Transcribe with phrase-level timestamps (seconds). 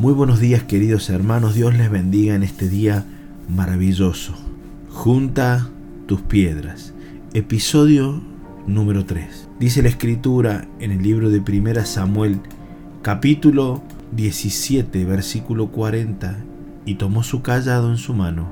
[0.00, 3.04] Muy buenos días queridos hermanos, Dios les bendiga en este día
[3.50, 4.32] maravilloso.
[4.88, 5.68] Junta
[6.06, 6.94] tus piedras.
[7.34, 8.22] Episodio
[8.66, 9.50] número 3.
[9.58, 12.40] Dice la escritura en el libro de Primera Samuel,
[13.02, 13.82] capítulo
[14.12, 16.44] 17, versículo 40,
[16.86, 18.48] y tomó su callado en su mano,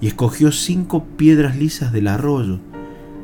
[0.00, 2.58] y escogió cinco piedras lisas del arroyo,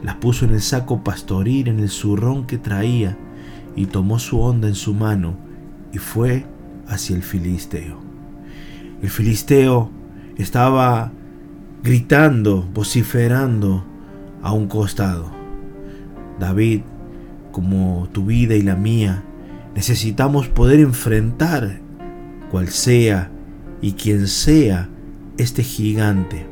[0.03, 3.17] las puso en el saco pastoril en el zurrón que traía,
[3.75, 5.39] y tomó su onda en su mano,
[5.91, 6.45] y fue
[6.89, 7.99] hacia el filisteo.
[9.03, 9.91] El filisteo
[10.37, 11.13] estaba
[11.83, 13.85] gritando, vociferando
[14.43, 15.31] a un costado.
[16.39, 16.83] David,
[17.51, 19.25] como tu vida y la mía,
[19.75, 21.81] necesitamos poder enfrentar
[22.51, 23.31] cual sea
[23.81, 24.89] y quien sea
[25.39, 26.47] este gigante.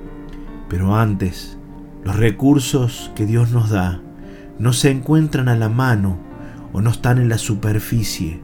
[0.68, 1.58] Pero antes,
[2.04, 4.00] los recursos que Dios nos da
[4.58, 6.18] no se encuentran a la mano
[6.72, 8.40] o no están en la superficie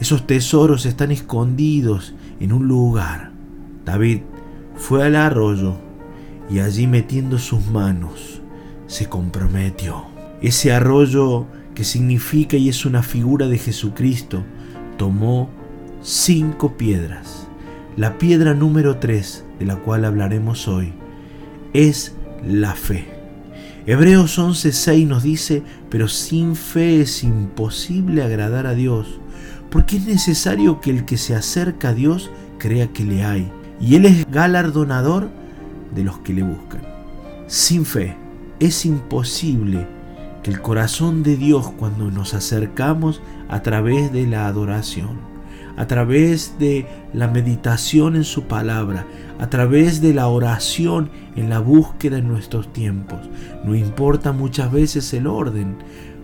[0.00, 3.32] esos tesoros están escondidos en un lugar.
[3.84, 4.20] David
[4.76, 5.76] fue al arroyo
[6.50, 8.42] y allí metiendo sus manos
[8.86, 10.04] se comprometió.
[10.42, 14.44] Ese arroyo que significa y es una figura de Jesucristo,
[14.96, 15.50] tomó
[16.02, 17.48] cinco piedras.
[17.96, 20.92] La piedra número tres, de la cual hablaremos hoy,
[21.72, 22.14] es
[22.46, 23.08] la fe.
[23.86, 29.20] Hebreos 11:6 nos dice, pero sin fe es imposible agradar a Dios,
[29.70, 33.96] porque es necesario que el que se acerca a Dios crea que le hay, y
[33.96, 35.28] Él es galardonador
[35.94, 36.82] de los que le buscan.
[37.46, 38.16] Sin fe
[38.60, 39.86] es imposible
[40.42, 45.18] que el corazón de Dios cuando nos acercamos a través de la adoración,
[45.76, 49.06] a través de la meditación en su palabra,
[49.38, 53.18] a través de la oración en la búsqueda en nuestros tiempos.
[53.64, 55.76] No importa muchas veces el orden,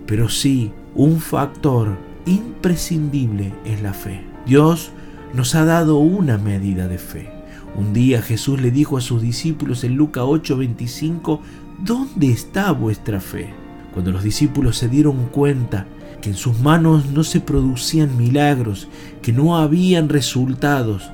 [0.06, 4.22] pero sí un factor imprescindible es la fe.
[4.46, 4.92] Dios
[5.34, 7.30] nos ha dado una medida de fe.
[7.76, 11.40] Un día Jesús le dijo a sus discípulos en Lucas 8:25,
[11.84, 13.50] ¿dónde está vuestra fe?
[13.92, 15.86] Cuando los discípulos se dieron cuenta
[16.20, 18.88] que en sus manos no se producían milagros,
[19.22, 21.10] que no habían resultados,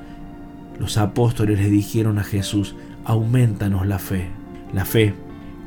[0.79, 2.75] los apóstoles le dijeron a Jesús,
[3.05, 4.29] aumentanos la fe.
[4.73, 5.15] La fe,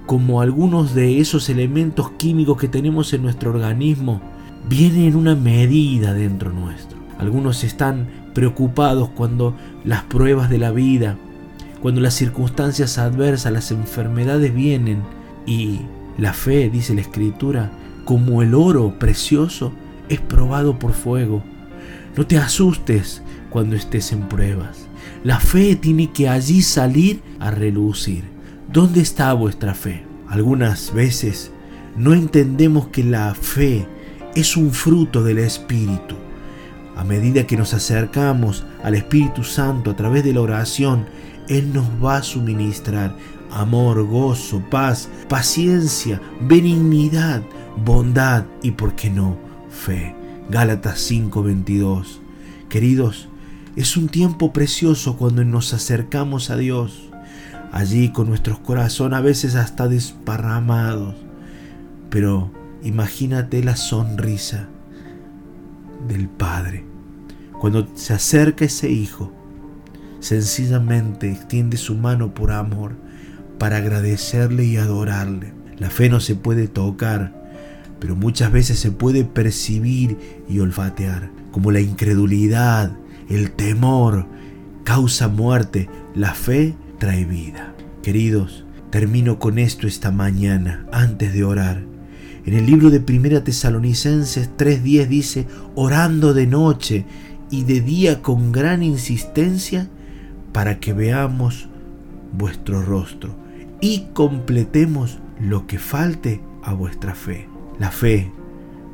[0.07, 4.21] como algunos de esos elementos químicos que tenemos en nuestro organismo,
[4.69, 6.99] viene en una medida dentro nuestro.
[7.19, 11.17] Algunos están preocupados cuando las pruebas de la vida,
[11.83, 15.03] cuando las circunstancias adversas, las enfermedades vienen
[15.47, 15.81] y
[16.19, 17.71] la fe, dice la escritura,
[18.05, 19.73] como el oro precioso,
[20.09, 21.43] es probado por fuego.
[22.17, 24.89] No te asustes cuando estés en pruebas.
[25.25, 28.25] La fe tiene que allí salir a relucir.
[28.73, 30.05] ¿Dónde está vuestra fe?
[30.29, 31.51] Algunas veces
[31.97, 33.87] no entendemos que la fe
[34.35, 36.17] es un fruto del Espíritu.
[36.97, 41.07] A medida que nos acercamos al Espíritu Santo a través de la oración,
[41.49, 43.15] Él nos va a suministrar
[43.51, 47.43] amor, gozo, paz, paciencia, benignidad,
[47.85, 49.37] bondad y, por qué no,
[49.71, 50.15] fe.
[50.49, 52.21] Gálatas 5:22.
[52.69, 53.29] Queridos,
[53.77, 57.11] es un tiempo precioso cuando nos acercamos a Dios,
[57.73, 61.15] allí con nuestros corazones a veces hasta desparramados,
[62.11, 62.51] pero
[62.83, 64.69] Imagínate la sonrisa
[66.09, 66.85] del Padre
[67.61, 69.33] cuando se acerca ese hijo.
[70.21, 72.97] Sencillamente extiende su mano por amor
[73.59, 75.53] para agradecerle y adorarle.
[75.79, 77.35] La fe no se puede tocar,
[78.01, 80.17] pero muchas veces se puede percibir
[80.49, 82.93] y olfatear, como la incredulidad,
[83.29, 84.27] el temor,
[84.85, 87.75] causa muerte, la fe trae vida.
[88.03, 91.90] Queridos, termino con esto esta mañana antes de orar.
[92.47, 97.05] En el libro de Primera Tesalonicenses 3:10 dice, orando de noche
[97.51, 99.89] y de día con gran insistencia
[100.53, 101.69] para que veamos
[102.33, 103.35] vuestro rostro
[103.81, 107.47] y completemos lo que falte a vuestra fe.
[107.79, 108.33] La fe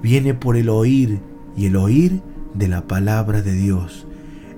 [0.02, 1.20] viene por el oír
[1.56, 2.20] y el oír
[2.54, 4.06] de la palabra de Dios.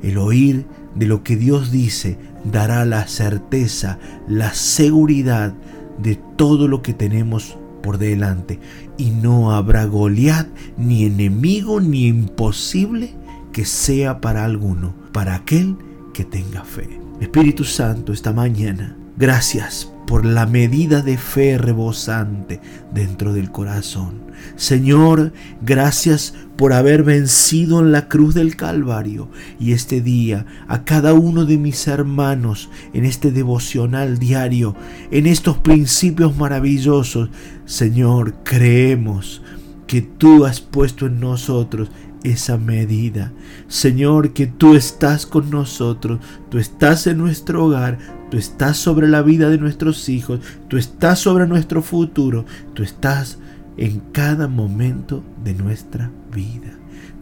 [0.03, 0.65] El oír
[0.95, 3.99] de lo que Dios dice dará la certeza,
[4.29, 5.55] la seguridad
[6.03, 8.59] de todo lo que tenemos por delante
[8.97, 13.15] y no habrá Goliat ni enemigo ni imposible
[13.53, 15.77] que sea para alguno, para aquel
[16.15, 16.89] que tenga fe.
[17.21, 22.61] Espíritu Santo, esta mañana, gracias por la medida de fe rebosante
[22.95, 24.23] dentro del corazón.
[24.57, 29.29] Señor, gracias por haber vencido en la cruz del Calvario
[29.61, 34.75] y este día a cada uno de mis hermanos en este devocional diario,
[35.11, 37.29] en estos principios maravillosos.
[37.67, 39.43] Señor, creemos
[39.87, 41.91] que tú has puesto en nosotros
[42.25, 43.33] esa medida.
[43.69, 46.19] Señor, que tú estás con nosotros,
[46.51, 47.99] tú estás en nuestro hogar,
[48.31, 52.45] tú estás sobre la vida de nuestros hijos, tú estás sobre nuestro futuro,
[52.75, 53.39] tú estás
[53.77, 56.73] en cada momento de nuestra vida.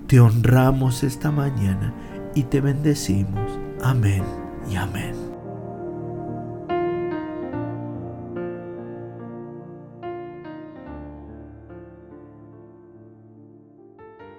[0.07, 1.93] Te honramos esta mañana
[2.35, 3.59] y te bendecimos.
[3.83, 4.23] Amén
[4.71, 5.26] y amén.